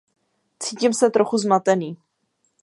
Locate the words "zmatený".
1.37-1.97